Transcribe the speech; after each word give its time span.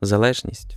залежність. 0.00 0.76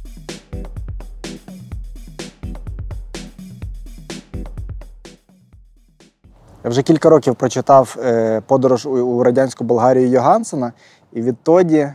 Я 6.63 6.69
вже 6.69 6.83
кілька 6.83 7.09
років 7.09 7.35
прочитав 7.35 7.97
е, 7.99 8.41
подорож 8.41 8.85
у, 8.85 9.23
радянську 9.23 9.63
Болгарію 9.63 10.09
Йогансена, 10.09 10.73
і 11.13 11.21
відтоді 11.21 11.93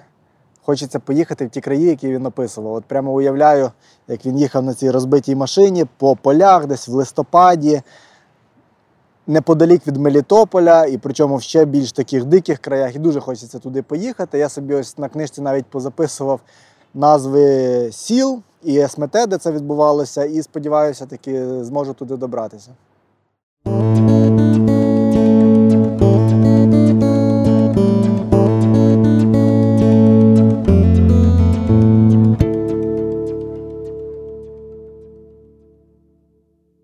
хочеться 0.62 0.98
поїхати 0.98 1.46
в 1.46 1.50
ті 1.50 1.60
краї, 1.60 1.86
які 1.86 2.08
він 2.08 2.26
описував. 2.26 2.72
От 2.72 2.84
прямо 2.84 3.12
уявляю, 3.12 3.70
як 4.08 4.26
він 4.26 4.38
їхав 4.38 4.62
на 4.64 4.74
цій 4.74 4.90
розбитій 4.90 5.36
машині 5.36 5.84
по 5.96 6.16
полях, 6.16 6.66
десь 6.66 6.88
в 6.88 6.92
листопаді, 6.92 7.82
неподалік 9.26 9.86
від 9.86 9.96
Мелітополя, 9.96 10.86
і 10.86 10.98
причому 10.98 11.36
в 11.36 11.42
ще 11.42 11.64
більш 11.64 11.92
таких 11.92 12.24
диких 12.24 12.58
краях. 12.58 12.96
І 12.96 12.98
дуже 12.98 13.20
хочеться 13.20 13.58
туди 13.58 13.82
поїхати. 13.82 14.38
Я 14.38 14.48
собі 14.48 14.74
ось 14.74 14.98
на 14.98 15.08
книжці 15.08 15.40
навіть 15.40 15.66
позаписував 15.66 16.40
назви 16.94 17.88
сіл 17.92 18.42
і 18.62 18.86
СМТ, 18.88 19.12
де 19.28 19.38
це 19.38 19.52
відбувалося, 19.52 20.24
і 20.24 20.42
сподіваюся, 20.42 21.06
таки 21.06 21.64
зможу 21.64 21.94
туди 21.94 22.16
добратися. 22.16 22.70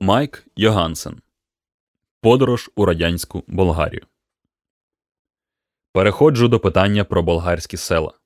Майк 0.00 0.46
Йогансен. 0.56 1.20
Подорож 2.22 2.70
у 2.76 2.84
радянську 2.84 3.42
Болгарію. 3.46 4.02
Переходжу 5.92 6.46
до 6.46 6.60
питання 6.60 7.04
про 7.04 7.22
болгарські 7.22 7.76
села 7.76 8.19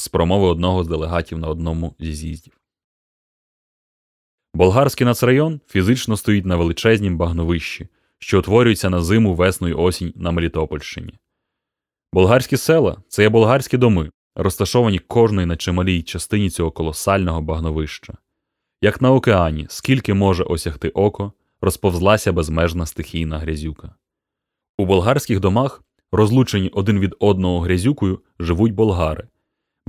з 0.00 0.08
промови 0.08 0.46
одного 0.46 0.84
з 0.84 0.88
делегатів 0.88 1.38
на 1.38 1.48
одному 1.48 1.94
зі 1.98 2.12
з'їздів. 2.12 2.60
Болгарський 4.54 5.04
нацрайон 5.04 5.60
фізично 5.66 6.16
стоїть 6.16 6.46
на 6.46 6.56
величезнім 6.56 7.16
багновищі, 7.16 7.88
що 8.18 8.38
утворюється 8.38 8.90
на 8.90 9.02
зиму, 9.02 9.34
весну 9.34 9.68
й 9.68 9.72
осінь 9.72 10.12
на 10.16 10.30
Мелітопольщині. 10.30 11.18
Болгарські 12.12 12.56
села 12.56 13.02
це 13.08 13.22
є 13.22 13.28
болгарські 13.28 13.76
доми, 13.76 14.10
розташовані 14.36 14.98
кожної 14.98 15.46
на 15.46 15.56
чималій 15.56 16.02
частині 16.02 16.50
цього 16.50 16.70
колосального 16.70 17.40
багновища. 17.40 18.14
Як 18.82 19.00
на 19.00 19.12
океані, 19.12 19.66
скільки 19.68 20.14
може 20.14 20.44
осягти 20.44 20.88
око, 20.88 21.32
розповзлася 21.60 22.32
безмежна 22.32 22.86
стихійна 22.86 23.38
грязюка. 23.38 23.94
У 24.78 24.86
болгарських 24.86 25.40
домах, 25.40 25.82
розлучені 26.12 26.68
один 26.68 27.00
від 27.00 27.14
одного 27.18 27.60
грязюкою, 27.60 28.20
живуть 28.38 28.74
болгари. 28.74 29.28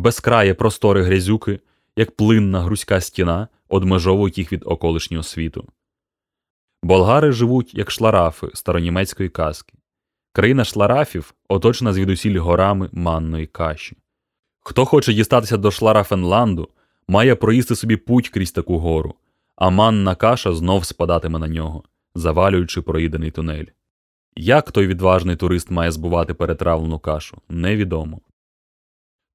Безкрає 0.01 0.53
простори 0.53 1.03
грязюки, 1.03 1.59
як 1.95 2.15
плинна 2.15 2.61
грузька 2.61 3.01
стіна, 3.01 3.47
одмежовують 3.69 4.37
їх 4.37 4.53
від 4.53 4.63
околишнього 4.65 5.23
світу. 5.23 5.67
Болгари 6.83 7.31
живуть 7.31 7.75
як 7.75 7.91
шларафи 7.91 8.47
старонімецької 8.53 9.29
казки. 9.29 9.73
Країна 10.33 10.65
шларафів 10.65 11.33
оточена 11.49 11.93
звідусіль 11.93 12.39
горами 12.39 12.89
манної 12.91 13.47
каші. 13.47 13.97
Хто 14.59 14.85
хоче 14.85 15.13
дістатися 15.13 15.57
до 15.57 15.71
Шларафенланду, 15.71 16.69
має 17.07 17.35
проїсти 17.35 17.75
собі 17.75 17.97
путь 17.97 18.29
крізь 18.29 18.51
таку 18.51 18.77
гору, 18.77 19.15
а 19.55 19.69
манна 19.69 20.15
каша 20.15 20.53
знов 20.53 20.85
спадатиме 20.85 21.39
на 21.39 21.47
нього, 21.47 21.83
завалюючи 22.15 22.81
проїдений 22.81 23.31
тунель. 23.31 23.65
Як 24.35 24.71
той 24.71 24.87
відважний 24.87 25.35
турист 25.35 25.71
має 25.71 25.91
збувати 25.91 26.33
перетравлену 26.33 26.99
кашу, 26.99 27.41
невідомо. 27.49 28.21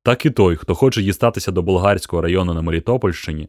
Так 0.06 0.26
і 0.26 0.30
той, 0.30 0.56
хто 0.56 0.74
хоче 0.74 1.02
дістатися 1.02 1.52
до 1.52 1.62
болгарського 1.62 2.22
району 2.22 2.54
на 2.54 2.62
Мелітопольщині, 2.62 3.48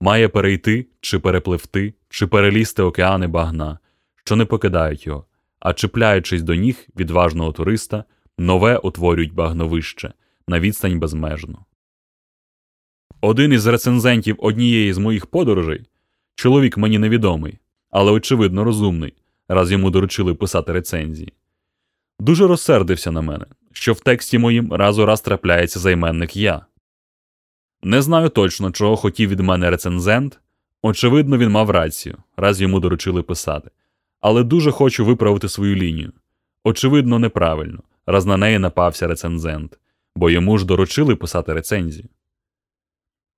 має 0.00 0.28
перейти 0.28 0.86
чи 1.00 1.18
перепливти, 1.18 1.94
чи 2.08 2.26
перелізти 2.26 2.82
океани 2.82 3.26
багна, 3.26 3.78
що 4.24 4.36
не 4.36 4.44
покидають 4.44 5.06
його, 5.06 5.24
а 5.60 5.72
чіпляючись 5.72 6.42
до 6.42 6.54
ніг 6.54 6.86
відважного 6.96 7.52
туриста, 7.52 8.04
нове 8.38 8.76
утворюють 8.76 9.34
багновище 9.34 10.12
на 10.46 10.60
відстань 10.60 10.98
безмежну. 10.98 11.58
Один 13.20 13.52
із 13.52 13.66
рецензентів 13.66 14.36
однієї 14.38 14.92
з 14.92 14.98
моїх 14.98 15.26
подорожей 15.26 15.86
чоловік 16.34 16.76
мені 16.76 16.98
невідомий, 16.98 17.58
але 17.90 18.12
очевидно 18.12 18.64
розумний, 18.64 19.14
раз 19.48 19.72
йому 19.72 19.90
доручили 19.90 20.34
писати 20.34 20.72
рецензії. 20.72 21.32
Дуже 22.18 22.46
розсердився 22.46 23.10
на 23.10 23.20
мене, 23.20 23.46
що 23.72 23.92
в 23.92 24.00
тексті 24.00 24.38
моїм 24.38 24.72
раз 24.72 24.98
у 24.98 25.06
раз 25.06 25.20
трапляється 25.20 25.78
займенник 25.78 26.36
я. 26.36 26.66
Не 27.82 28.02
знаю 28.02 28.28
точно, 28.28 28.70
чого 28.70 28.96
хотів 28.96 29.30
від 29.30 29.40
мене 29.40 29.70
рецензент. 29.70 30.40
Очевидно, 30.82 31.38
він 31.38 31.50
мав 31.50 31.70
рацію, 31.70 32.16
раз 32.36 32.60
йому 32.60 32.80
доручили 32.80 33.22
писати, 33.22 33.70
але 34.20 34.44
дуже 34.44 34.70
хочу 34.70 35.04
виправити 35.04 35.48
свою 35.48 35.74
лінію. 35.76 36.12
Очевидно, 36.64 37.18
неправильно, 37.18 37.82
раз 38.06 38.26
на 38.26 38.36
неї 38.36 38.58
напався 38.58 39.06
рецензент, 39.06 39.78
бо 40.16 40.30
йому 40.30 40.58
ж 40.58 40.66
доручили 40.66 41.16
писати 41.16 41.52
рецензію. 41.52 42.08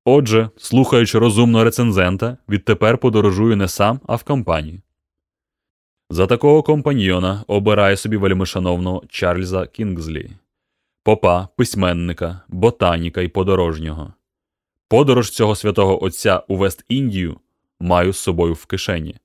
Отже, 0.04 0.50
слухаючи 0.56 1.18
розумного 1.18 1.64
рецензента, 1.64 2.36
відтепер 2.48 2.98
подорожую 2.98 3.56
не 3.56 3.68
сам, 3.68 4.00
а 4.06 4.16
в 4.16 4.22
компанії. 4.22 4.82
За 6.12 6.26
такого 6.26 6.62
компаньйона 6.62 7.44
обирає 7.46 7.96
собі 7.96 8.16
вельмишановного 8.16 9.02
Чарльза 9.08 9.66
Кінгзлі, 9.66 10.30
попа, 11.02 11.48
письменника, 11.56 12.40
ботаніка 12.48 13.20
і 13.20 13.28
подорожнього. 13.28 14.14
Подорож 14.88 15.30
цього 15.30 15.56
святого 15.56 16.04
отця 16.04 16.42
у 16.48 16.56
Вест-Індію 16.56 17.36
маю 17.80 18.12
з 18.12 18.18
собою 18.18 18.54
в 18.54 18.66
кишені. 18.66 19.16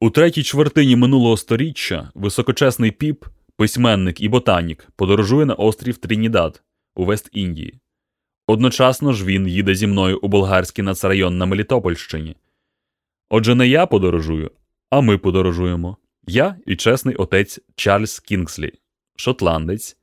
У 0.00 0.10
третій 0.10 0.42
чвертині 0.42 0.96
минулого 0.96 1.36
сторіччя 1.36 2.10
високочесний 2.14 2.90
піп, 2.90 3.24
письменник 3.56 4.20
і 4.20 4.28
ботанік 4.28 4.88
подорожує 4.96 5.46
на 5.46 5.54
острів 5.54 5.96
Трінідад 5.96 6.62
у 6.94 7.04
Вест-Індії. 7.04 7.74
Одночасно 8.46 9.12
ж 9.12 9.24
він 9.24 9.48
їде 9.48 9.74
зі 9.74 9.86
мною 9.86 10.18
у 10.22 10.28
болгарський 10.28 10.84
нацрайон 10.84 11.38
на 11.38 11.46
Мелітопольщині. 11.46 12.36
Отже, 13.30 13.54
не 13.54 13.68
я 13.68 13.86
подорожую, 13.86 14.50
а 14.94 15.00
ми 15.00 15.18
подорожуємо. 15.18 15.96
Я 16.26 16.56
і 16.66 16.76
чесний 16.76 17.14
отець 17.14 17.60
Чарльз 17.76 18.20
Кінгслі, 18.20 18.72
шотландець, 19.16 19.96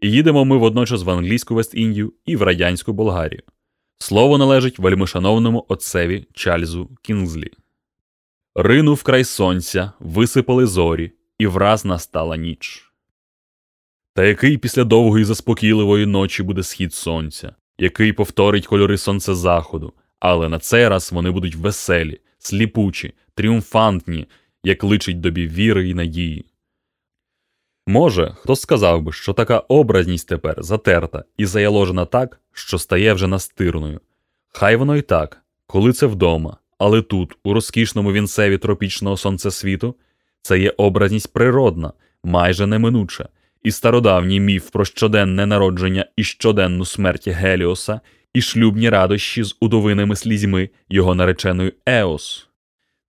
і 0.00 0.10
їдемо 0.10 0.44
ми 0.44 0.56
водночас 0.56 1.02
в 1.02 1.10
англійську 1.10 1.54
Вест-Індію 1.54 2.12
і 2.26 2.36
в 2.36 2.42
радянську 2.42 2.92
Болгарію. 2.92 3.42
Слово 3.98 4.38
належить 4.38 4.78
вельмишановному 4.78 5.66
отцеві 5.68 6.26
Чарльзу 6.32 6.90
Кінгзлі. 7.02 7.50
Ринув 8.54 9.02
край 9.02 9.24
сонця, 9.24 9.92
висипали 10.00 10.66
зорі, 10.66 11.12
і 11.38 11.46
враз 11.46 11.84
настала 11.84 12.36
ніч. 12.36 12.92
Та 14.14 14.24
який 14.24 14.58
після 14.58 14.84
довгої 14.84 15.24
заспокійливої 15.24 16.06
ночі 16.06 16.42
буде 16.42 16.62
схід 16.62 16.94
сонця, 16.94 17.54
який 17.78 18.12
повторить 18.12 18.66
кольори 18.66 18.98
сонцезаходу, 18.98 19.92
але 20.20 20.48
на 20.48 20.58
цей 20.58 20.88
раз 20.88 21.12
вони 21.12 21.30
будуть 21.30 21.54
веселі, 21.54 22.20
сліпучі, 22.38 23.14
тріумфантні, 23.40 24.26
як 24.64 24.84
личить 24.84 25.20
добі 25.20 25.46
віри 25.46 25.88
і 25.88 25.94
надії. 25.94 26.44
Може, 27.86 28.34
хто 28.36 28.56
сказав 28.56 29.02
би, 29.02 29.12
що 29.12 29.32
така 29.32 29.58
образність 29.58 30.28
тепер 30.28 30.62
затерта 30.62 31.24
і 31.36 31.46
заяложена 31.46 32.04
так, 32.04 32.40
що 32.52 32.78
стає 32.78 33.12
вже 33.12 33.26
настирною. 33.26 34.00
Хай 34.48 34.76
воно 34.76 34.96
й 34.96 35.02
так, 35.02 35.42
коли 35.66 35.92
це 35.92 36.06
вдома, 36.06 36.56
але 36.78 37.02
тут, 37.02 37.36
у 37.44 37.54
розкішному 37.54 38.12
вінцеві 38.12 38.58
тропічного 38.58 39.16
сонцесвіту, 39.16 39.94
це 40.42 40.58
є 40.58 40.74
образність 40.76 41.32
природна, 41.32 41.92
майже 42.24 42.66
неминуча, 42.66 43.28
і 43.62 43.70
стародавній 43.70 44.40
міф 44.40 44.70
про 44.70 44.84
щоденне 44.84 45.46
народження 45.46 46.06
і 46.16 46.24
щоденну 46.24 46.84
смерть 46.84 47.28
Геліоса, 47.28 48.00
і 48.34 48.42
шлюбні 48.42 48.88
радощі 48.88 49.42
з 49.42 49.56
удовиними 49.60 50.16
слізьми 50.16 50.70
його 50.88 51.14
нареченою 51.14 51.72
Еос. 51.86 52.49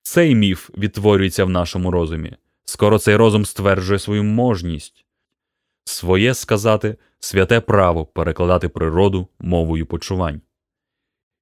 Цей 0.03 0.35
міф 0.35 0.69
відтворюється 0.77 1.45
в 1.45 1.49
нашому 1.49 1.91
розумі. 1.91 2.35
Скоро 2.65 2.99
цей 2.99 3.15
розум 3.15 3.45
стверджує 3.45 3.99
свою 3.99 4.23
можність, 4.23 5.05
своє 5.83 6.33
сказати 6.33 6.95
святе 7.19 7.59
право 7.59 8.05
перекладати 8.05 8.69
природу 8.69 9.27
мовою 9.39 9.85
почувань. 9.85 10.41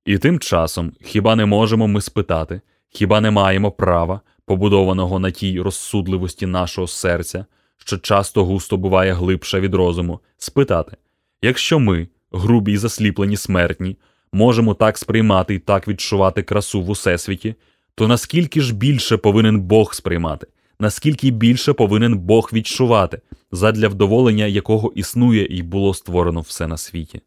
І 0.05 0.17
тим 0.17 0.39
часом 0.39 0.93
хіба 1.01 1.35
не 1.35 1.45
можемо 1.45 1.87
ми 1.87 2.01
спитати, 2.01 2.61
хіба 2.89 3.21
не 3.21 3.31
маємо 3.31 3.71
права, 3.71 4.21
побудованого 4.45 5.19
на 5.19 5.31
тій 5.31 5.61
розсудливості 5.61 6.45
нашого 6.45 6.87
серця, 6.87 7.45
що 7.77 7.97
часто 7.97 8.45
густо 8.45 8.77
буває 8.77 9.13
глибше 9.13 9.59
від 9.59 9.73
розуму, 9.73 10.19
спитати, 10.37 10.97
якщо 11.41 11.79
ми, 11.79 12.07
грубі 12.31 12.71
й 12.71 12.77
засліплені 12.77 13.37
смертні, 13.37 13.97
можемо 14.31 14.73
так 14.73 14.97
сприймати 14.97 15.55
і 15.55 15.59
так 15.59 15.87
відчувати 15.87 16.43
красу 16.43 16.81
в 16.81 16.89
усесвіті, 16.89 17.55
то 17.99 18.07
наскільки 18.07 18.61
ж 18.61 18.75
більше 18.75 19.17
повинен 19.17 19.61
Бог 19.61 19.93
сприймати, 19.93 20.47
наскільки 20.79 21.31
більше 21.31 21.73
повинен 21.73 22.17
Бог 22.17 22.49
відчувати, 22.53 23.21
задля 23.51 23.87
вдоволення 23.87 24.45
якого 24.45 24.91
існує 24.95 25.45
і 25.45 25.63
було 25.63 25.93
створено 25.93 26.41
все 26.41 26.67
на 26.67 26.77
світі? 26.77 27.21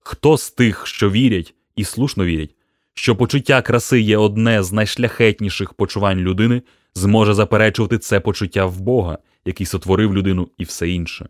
Хто 0.00 0.36
з 0.36 0.50
тих, 0.50 0.86
що 0.86 1.10
вірять 1.10 1.54
і 1.76 1.84
слушно 1.84 2.24
вірять, 2.24 2.54
що 2.94 3.16
почуття 3.16 3.62
краси 3.62 4.00
є 4.00 4.16
одне 4.16 4.62
з 4.62 4.72
найшляхетніших 4.72 5.74
почувань 5.74 6.18
людини, 6.18 6.62
зможе 6.94 7.34
заперечувати 7.34 7.98
це 7.98 8.20
почуття 8.20 8.66
в 8.66 8.80
Бога, 8.80 9.18
який 9.44 9.66
сотворив 9.66 10.14
людину 10.14 10.48
і 10.58 10.64
все 10.64 10.88
інше? 10.88 11.28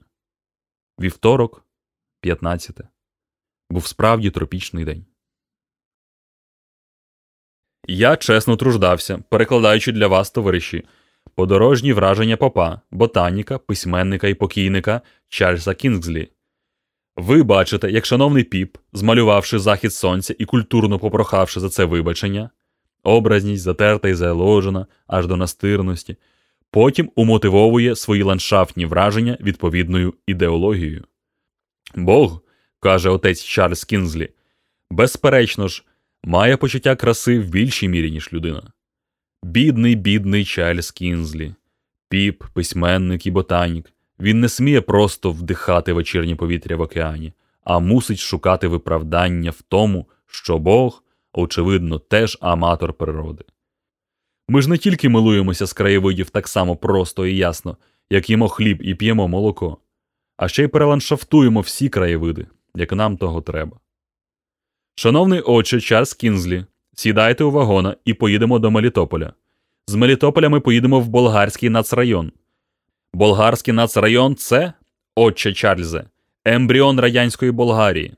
Вівторок, 1.00 1.64
15. 2.20 2.80
Був 3.70 3.86
справді 3.86 4.30
тропічний 4.30 4.84
день. 4.84 5.04
Я 7.86 8.16
чесно 8.16 8.56
труждався, 8.56 9.18
перекладаючи 9.28 9.92
для 9.92 10.06
вас, 10.06 10.30
товариші, 10.30 10.84
подорожні 11.34 11.92
враження 11.92 12.36
попа, 12.36 12.80
ботаніка, 12.90 13.58
письменника 13.58 14.28
і 14.28 14.34
покійника 14.34 15.00
Чарльза 15.28 15.74
Кінгзлі. 15.74 16.28
Ви 17.16 17.42
бачите, 17.42 17.90
як 17.90 18.06
шановний 18.06 18.44
піп, 18.44 18.76
змалювавши 18.92 19.58
захід 19.58 19.92
сонця 19.92 20.34
і 20.38 20.44
культурно 20.44 20.98
попрохавши 20.98 21.60
за 21.60 21.68
це 21.68 21.84
вибачення, 21.84 22.50
образність 23.02 23.62
затерта 23.62 24.08
і 24.08 24.14
заложена 24.14 24.86
аж 25.06 25.26
до 25.26 25.36
настирності, 25.36 26.16
потім 26.70 27.10
умотивовує 27.14 27.96
свої 27.96 28.22
ландшафтні 28.22 28.86
враження 28.86 29.38
відповідною 29.40 30.14
ідеологією. 30.26 31.04
Бог, 31.94 32.42
каже 32.80 33.10
отець 33.10 33.42
Чарльз 33.44 33.84
Кінзлі, 33.84 34.28
безперечно 34.90 35.68
ж, 35.68 35.84
має 36.24 36.56
почуття 36.56 36.96
краси 36.96 37.40
в 37.40 37.48
більшій 37.48 37.88
мірі, 37.88 38.10
ніж 38.10 38.32
людина. 38.32 38.62
Бідний, 39.42 39.94
бідний 39.94 40.44
Чарльз 40.44 40.90
Кінзлі, 40.90 41.54
піп, 42.08 42.44
письменник 42.54 43.26
і 43.26 43.30
ботанік. 43.30 43.92
Він 44.20 44.40
не 44.40 44.48
сміє 44.48 44.80
просто 44.80 45.30
вдихати 45.30 45.92
вечірнє 45.92 46.36
повітря 46.36 46.76
в 46.76 46.80
океані, 46.80 47.32
а 47.64 47.78
мусить 47.78 48.18
шукати 48.18 48.68
виправдання 48.68 49.50
в 49.50 49.62
тому, 49.62 50.06
що 50.26 50.58
Бог, 50.58 51.02
очевидно, 51.32 51.98
теж 51.98 52.38
аматор 52.40 52.92
природи. 52.92 53.44
Ми 54.48 54.62
ж 54.62 54.70
не 54.70 54.78
тільки 54.78 55.08
милуємося 55.08 55.66
з 55.66 55.72
краєвидів 55.72 56.30
так 56.30 56.48
само 56.48 56.76
просто 56.76 57.26
і 57.26 57.36
ясно, 57.36 57.76
як 58.10 58.30
їмо 58.30 58.48
хліб 58.48 58.82
і 58.82 58.94
п'ємо 58.94 59.28
молоко, 59.28 59.78
а 60.36 60.48
ще 60.48 60.64
й 60.64 60.68
переландшафтуємо 60.68 61.60
всі 61.60 61.88
краєвиди, 61.88 62.46
як 62.74 62.92
нам 62.92 63.16
того 63.16 63.42
треба. 63.42 63.80
Шановний 64.96 65.40
отче 65.40 65.80
Чарльз 65.80 66.14
Кінзлі, 66.14 66.64
сідайте 66.94 67.44
у 67.44 67.50
вагона 67.50 67.96
і 68.04 68.14
поїдемо 68.14 68.58
до 68.58 68.70
Мелітополя. 68.70 69.32
З 69.86 69.94
Мелітополя 69.94 70.48
ми 70.48 70.60
поїдемо 70.60 71.00
в 71.00 71.08
болгарський 71.08 71.68
нацрайон. 71.70 72.32
Болгарський 73.12 73.74
нацрайон 73.74 74.36
це, 74.36 74.72
отче 75.16 75.52
Чарльзе, 75.52 76.04
ембріон 76.44 77.00
радянської 77.00 77.50
Болгарії. 77.50 78.14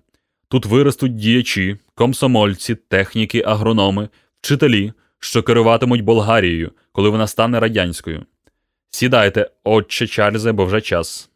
Тут 0.48 0.66
виростуть 0.66 1.16
діячі, 1.16 1.78
комсомольці, 1.94 2.74
техніки, 2.74 3.42
агрономи, 3.46 4.08
вчителі, 4.40 4.92
що 5.18 5.42
керуватимуть 5.42 6.00
Болгарією, 6.00 6.72
коли 6.92 7.08
вона 7.08 7.26
стане 7.26 7.60
радянською. 7.60 8.26
Сідайте, 8.90 9.50
отче 9.64 10.06
Чарльзе, 10.06 10.52
бо 10.52 10.64
вже 10.64 10.80
час. 10.80 11.30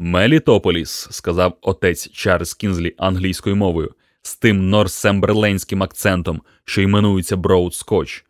Мелітополіс, 0.00 1.08
сказав 1.10 1.58
отець 1.60 2.10
Чарльз 2.10 2.54
Кінзлі 2.54 2.94
англійською 2.98 3.56
мовою, 3.56 3.94
з 4.22 4.36
тим 4.36 4.70
норсемберленським 4.70 5.82
акцентом, 5.82 6.42
що 6.64 6.82
іменується 6.82 7.36
Броуд 7.36 7.74
Скотч. 7.74 8.24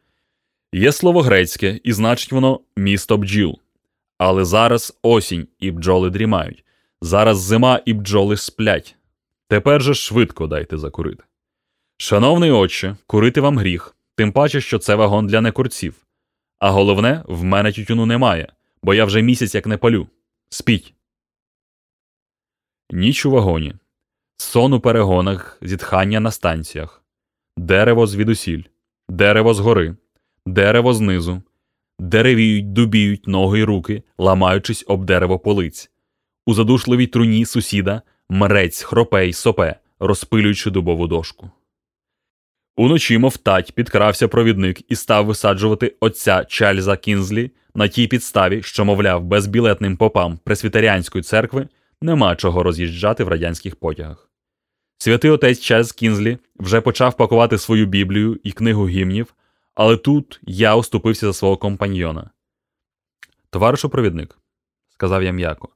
Є 0.73 0.93
слово 0.93 1.23
грецьке, 1.23 1.81
і 1.85 1.93
значить 1.93 2.33
воно 2.33 2.61
місто 2.77 3.17
бджіл. 3.17 3.59
Але 4.19 4.45
зараз 4.45 4.99
осінь 5.03 5.49
і 5.61 5.71
бджоли 5.71 6.11
дрімають. 6.11 6.65
Зараз 7.01 7.41
зима 7.41 7.81
і 7.85 7.93
бджоли 7.93 8.37
сплять. 8.37 8.97
Тепер 9.49 9.83
же 9.83 9.95
швидко 9.95 10.47
дайте 10.47 10.79
закурити. 10.79 11.25
Шановний 11.97 12.51
отче, 12.51 12.97
курити 13.07 13.41
вам 13.41 13.59
гріх, 13.59 13.97
тим 14.15 14.33
паче, 14.33 14.61
що 14.61 14.79
це 14.79 14.95
вагон 14.95 15.27
для 15.27 15.41
некурців. 15.41 15.95
А 16.59 16.71
головне, 16.71 17.25
в 17.27 17.45
мене 17.45 17.73
тютюну 17.73 18.07
немає, 18.07 18.53
бо 18.83 18.95
я 18.95 19.05
вже 19.05 19.23
місяць 19.23 19.55
як 19.55 19.67
не 19.67 19.77
палю. 19.77 20.09
Спіть. 20.49 20.95
Ніч 22.91 23.27
у 23.27 23.31
вагоні. 23.31 23.75
Сон 24.43 24.73
у 24.73 24.81
перегонах, 24.81 25.59
зітхання 25.63 26.21
на 26.21 26.31
станціях, 26.31 27.05
дерево 27.57 28.07
звідусіль, 28.07 28.63
дерево 29.09 29.55
згори, 29.55 29.97
дерево 30.47 30.95
знизу, 30.95 31.43
деревіють, 31.99 32.73
дубіють 32.73 33.27
ноги 33.27 33.59
й 33.59 33.63
руки, 33.63 34.03
ламаючись 34.19 34.85
об 34.89 35.05
дерево 35.05 35.39
полиць. 35.39 35.91
У 36.47 36.55
задушливій 36.55 37.07
труні 37.07 37.45
сусіда 37.47 38.03
мрець, 38.31 38.83
хропе 38.83 39.29
й 39.29 39.33
сопе, 39.33 39.77
розпилюючи 40.01 40.71
дубову 40.71 41.07
дошку. 41.07 41.51
Уночі, 42.77 43.19
мов 43.19 43.37
тать, 43.37 43.73
підкрався 43.75 44.29
провідник 44.29 44.91
і 44.91 44.97
став 44.97 45.27
висаджувати 45.27 45.97
отця 46.01 46.45
Чарльза 46.45 46.97
Кінзлі 46.97 47.51
на 47.75 47.89
тій 47.89 48.07
підставі, 48.07 48.63
що, 48.63 48.85
мовляв, 48.85 49.25
безбілетним 49.25 49.97
попам 49.97 50.39
пресвітеріанської 50.45 51.23
церкви 51.23 51.69
нема 52.01 52.37
чого 52.37 52.63
роз'їжджати 52.63 53.25
в 53.25 53.29
радянських 53.29 53.77
потягах. 53.77 54.32
Святий 55.03 55.31
отець 55.31 55.61
Чарльз 55.61 55.93
Кінзлі 55.93 56.39
вже 56.57 56.81
почав 56.81 57.17
пакувати 57.17 57.59
свою 57.59 57.87
Біблію 57.87 58.41
і 58.45 58.53
книгу 58.53 58.89
гімнів, 58.89 59.35
але 59.75 59.97
тут 59.97 60.41
я 60.43 60.77
уступився 60.77 61.27
за 61.27 61.33
свого 61.33 61.57
компаньйона. 61.57 62.31
Товаришу 63.51 63.89
провідник, 63.89 64.39
сказав 64.89 65.23
я 65.23 65.33
м'яко, 65.33 65.69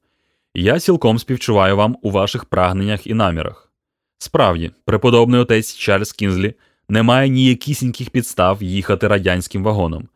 я 0.55 0.81
цілком 0.81 1.19
співчуваю 1.19 1.77
вам 1.77 1.97
у 2.03 2.11
ваших 2.11 2.45
прагненнях 2.45 3.07
і 3.07 3.15
намірах. 3.15 3.73
Справді, 4.19 4.71
преподобний 4.85 5.41
отець 5.41 5.75
Чарльз 5.75 6.13
Кінзлі 6.13 6.55
не 6.89 7.03
має 7.03 7.29
ніякісіньких 7.29 8.11
підстав 8.11 8.63
їхати 8.63 9.09
радянським 9.09 9.65
вагоном, 9.65 10.09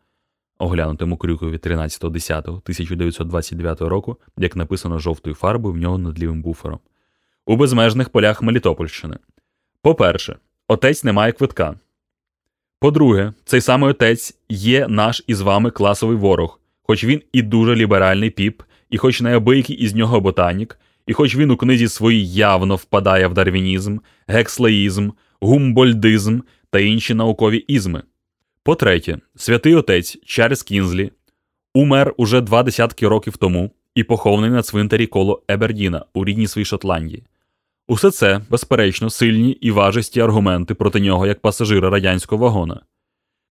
оглянутому 0.57 1.17
крюкові 1.17 1.57
13.10.1929 1.57 3.85
року, 3.85 4.17
як 4.37 4.55
написано 4.55 4.99
жовтою 4.99 5.35
фарбою 5.35 5.73
в 5.73 5.77
нього 5.77 5.97
над 5.97 6.19
лівим 6.19 6.41
буфером, 6.41 6.79
у 7.45 7.55
безмежних 7.55 8.09
полях 8.09 8.41
Мелітопольщини. 8.41 9.17
По-перше, 9.81 10.35
отець 10.67 11.03
не 11.03 11.11
має 11.11 11.31
квитка. 11.31 11.75
По-друге, 12.79 13.33
цей 13.45 13.61
самий 13.61 13.89
отець 13.89 14.37
є 14.49 14.87
наш 14.87 15.23
із 15.27 15.41
вами 15.41 15.71
класовий 15.71 16.17
ворог, 16.17 16.59
хоч 16.83 17.03
він 17.03 17.21
і 17.33 17.41
дуже 17.41 17.75
ліберальний 17.75 18.29
піп, 18.29 18.61
і 18.89 18.97
хоч 18.97 19.21
неабиякий 19.21 19.75
із 19.75 19.95
нього 19.95 20.21
ботанік, 20.21 20.79
і 21.07 21.13
хоч 21.13 21.35
він 21.35 21.51
у 21.51 21.57
книзі 21.57 21.87
своїй 21.87 22.33
явно 22.33 22.75
впадає 22.75 23.27
в 23.27 23.33
дарвінізм, 23.33 23.97
гекслеїзм, 24.27 25.09
гумбольдизм 25.41 26.39
та 26.69 26.79
інші 26.79 27.13
наукові 27.13 27.57
ізми. 27.57 28.03
По-третє, 28.63 29.17
святий 29.35 29.75
отець 29.75 30.17
Чарльз 30.25 30.63
Кінзлі 30.63 31.11
умер 31.73 32.13
уже 32.17 32.41
два 32.41 32.63
десятки 32.63 33.07
років 33.07 33.37
тому 33.37 33.71
і 33.95 34.03
похований 34.03 34.49
на 34.49 34.61
цвинтарі 34.61 35.07
коло 35.07 35.43
Ебердіна 35.47 36.05
у 36.13 36.25
рідній 36.25 36.47
своїй 36.47 36.65
Шотландії. 36.65 37.23
Усе 37.87 38.11
це, 38.11 38.41
безперечно, 38.49 39.09
сильні 39.09 39.51
і 39.51 39.71
важисті 39.71 40.19
аргументи 40.19 40.73
проти 40.73 40.99
нього 40.99 41.27
як 41.27 41.39
пасажира 41.41 41.89
радянського 41.89 42.43
вагона. 42.43 42.81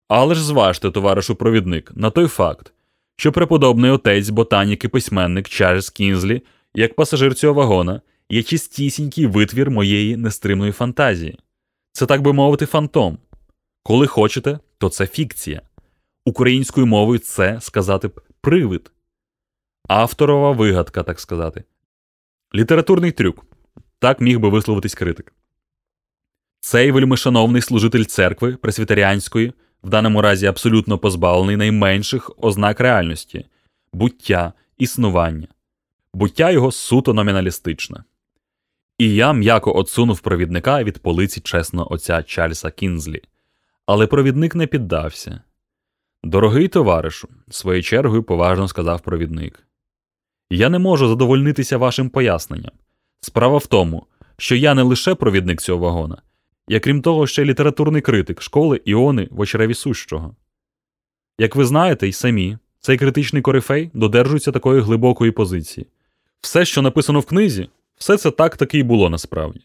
Але 0.08 0.34
ж 0.34 0.44
зважте, 0.44 0.90
товаришу 0.90 1.34
провідник, 1.34 1.92
на 1.94 2.10
той 2.10 2.26
факт, 2.26 2.72
що 3.16 3.32
преподобний 3.32 3.90
отець 3.90 4.28
ботанік 4.28 4.84
і 4.84 4.88
письменник 4.88 5.48
Чарльз 5.48 5.90
Кінзлі, 5.90 6.42
як 6.74 6.96
пасажир 6.96 7.34
цього 7.34 7.54
вагона, 7.54 8.00
є 8.30 8.42
чистісінький 8.42 9.26
витвір 9.26 9.70
моєї 9.70 10.16
нестримної 10.16 10.72
фантазії. 10.72 11.38
Це, 11.92 12.06
так 12.06 12.22
би 12.22 12.32
мовити, 12.32 12.66
фантом. 12.66 13.18
Коли 13.82 14.06
хочете, 14.06 14.58
то 14.78 14.88
це 14.88 15.06
фікція. 15.06 15.62
Українською 16.24 16.86
мовою 16.86 17.18
це 17.18 17.60
сказати 17.60 18.08
б 18.08 18.20
привид. 18.40 18.90
Авторова 19.88 20.52
вигадка, 20.52 21.02
так 21.02 21.20
сказати. 21.20 21.64
Літературний 22.54 23.12
трюк. 23.12 23.46
Так 23.98 24.20
міг 24.20 24.40
би 24.40 24.48
висловитись 24.48 24.94
критик. 24.94 25.32
Цей 26.60 26.90
вельмишановний 26.90 27.62
служитель 27.62 28.04
церкви 28.04 28.56
пресвітеріанської, 28.56 29.52
в 29.82 29.88
даному 29.88 30.22
разі 30.22 30.46
абсолютно 30.46 30.98
позбавлений 30.98 31.56
найменших 31.56 32.30
ознак 32.36 32.80
реальності, 32.80 33.46
буття, 33.92 34.52
існування, 34.78 35.48
буття 36.14 36.50
його 36.50 36.72
суто 36.72 37.14
номіналістичне. 37.14 38.04
І 38.98 39.14
я 39.14 39.32
м'яко 39.32 39.76
отсунув 39.76 40.20
провідника 40.20 40.84
від 40.84 40.98
полиці 40.98 41.40
чесного 41.40 41.92
отця 41.92 42.22
Чарльза 42.22 42.70
Кінзлі. 42.70 43.22
Але 43.86 44.06
провідник 44.06 44.54
не 44.54 44.66
піддався. 44.66 45.40
Дорогий 46.24 46.68
товаришу, 46.68 47.28
своєю 47.50 47.82
чергою 47.82 48.22
поважно 48.22 48.68
сказав 48.68 49.00
провідник. 49.00 49.66
Я 50.50 50.68
не 50.68 50.78
можу 50.78 51.08
задовольнитися 51.08 51.78
вашим 51.78 52.10
поясненням. 52.10 52.72
Справа 53.20 53.58
в 53.58 53.66
тому, 53.66 54.06
що 54.36 54.56
я 54.56 54.74
не 54.74 54.82
лише 54.82 55.14
провідник 55.14 55.62
цього 55.62 55.78
вагона, 55.78 56.22
я 56.68 56.80
крім 56.80 57.02
того, 57.02 57.26
ще 57.26 57.44
літературний 57.44 58.02
критик 58.02 58.42
школи 58.42 58.80
Іони 58.84 59.28
в 59.30 59.40
очреві 59.40 59.74
сущого. 59.74 60.36
Як 61.38 61.56
ви 61.56 61.64
знаєте 61.64 62.08
й 62.08 62.12
самі, 62.12 62.58
цей 62.80 62.98
критичний 62.98 63.42
корифей 63.42 63.90
додержується 63.94 64.52
такої 64.52 64.80
глибокої 64.80 65.30
позиції. 65.30 65.86
Все, 66.40 66.64
що 66.64 66.82
написано 66.82 67.20
в 67.20 67.26
книзі, 67.26 67.68
все 67.96 68.16
це 68.16 68.30
так 68.30 68.56
таки 68.56 68.78
й 68.78 68.82
було 68.82 69.10
насправді. 69.10 69.60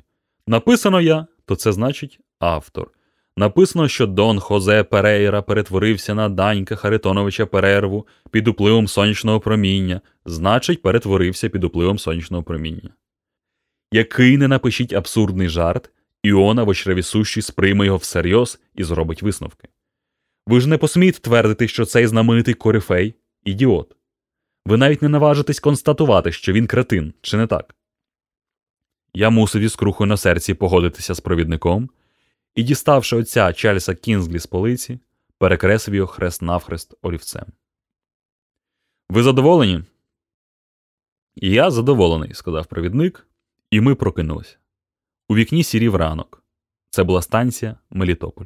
Написано 0.48 1.02
я, 1.02 1.28
то 1.46 1.56
це 1.56 1.72
значить 1.72 2.20
автор. 2.40 2.92
Написано, 3.38 3.88
що 3.88 4.08
Дон 4.08 4.40
Хозе 4.40 4.84
Перейра 4.84 5.42
перетворився 5.42 6.14
на 6.14 6.30
Данька 6.30 6.76
Харитоновича 6.76 7.46
Перерву 7.46 8.08
під 8.32 8.48
впливом 8.48 8.88
сонячного 8.88 9.40
проміння, 9.40 10.02
значить, 10.26 10.82
перетворився 10.82 11.50
під 11.50 11.64
впливом 11.64 12.00
сонячного 12.00 12.44
проміння. 12.44 12.90
Який 13.94 14.38
не 14.38 14.48
напишіть 14.48 14.94
абсурдний 14.94 15.50
жарт, 15.50 15.92
Іона, 16.24 16.64
вочреві 16.64 17.04
сущі, 17.04 17.42
сприйме 17.42 17.86
його 17.86 17.98
всерйоз 17.98 18.60
і 18.76 18.84
зробить 18.84 19.22
висновки. 19.22 19.68
Ви 20.48 20.62
ж 20.62 20.70
не 20.70 20.78
посмієте 20.78 21.20
твердити, 21.20 21.68
що 21.68 21.86
цей 21.86 22.08
знаменитий 22.08 22.54
корифей 22.54 23.16
ідіот. 23.44 23.96
Ви 24.66 24.78
навіть 24.78 25.02
не 25.02 25.10
наважитесь 25.10 25.60
констатувати, 25.60 26.32
що 26.32 26.54
він 26.54 26.68
кретин, 26.68 27.14
чи 27.22 27.38
не 27.38 27.48
так? 27.48 27.76
Я 29.14 29.30
мусив 29.30 29.62
із 29.62 29.76
крухою 29.76 30.08
на 30.08 30.18
серці 30.18 30.54
погодитися 30.54 31.14
з 31.14 31.20
провідником 31.20 31.90
і, 32.56 32.64
діставши 32.64 33.16
отця 33.16 33.54
Чарльза 33.54 33.96
Кінзлі 33.96 34.40
з 34.40 34.46
полиці, 34.46 35.00
перекреслив 35.38 35.96
його 35.96 36.08
хрест 36.08 36.42
навхрест 36.42 36.94
олівцем. 37.02 37.46
Ви 39.10 39.24
задоволені? 39.24 39.84
Я 41.36 41.72
задоволений, 41.72 42.34
сказав 42.34 42.66
провідник, 42.66 43.28
і 43.74 43.82
ми 43.82 43.96
прокинулися. 43.96 44.58
У 45.30 45.36
вікні 45.36 45.64
сірів 45.64 45.96
ранок. 45.96 46.44
Це 46.90 47.04
була 47.04 47.22
станція 47.22 47.76
Мелітополь. 47.92 48.46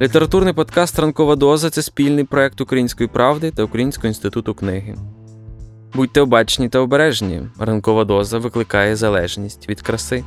Літературний 0.00 0.54
подкаст 0.54 0.98
Ранкова 0.98 1.36
доза 1.36 1.70
це 1.70 1.82
спільний 1.82 2.24
проект 2.24 2.60
Української 2.60 3.08
правди 3.08 3.50
та 3.50 3.62
Українського 3.62 4.08
інституту 4.08 4.54
книги. 4.54 4.96
Будьте 5.94 6.20
обачні 6.20 6.68
та 6.68 6.78
обережні. 6.78 7.42
Ранкова 7.58 8.04
доза 8.04 8.38
викликає 8.38 8.96
залежність 8.96 9.68
від 9.68 9.80
краси. 9.80 10.24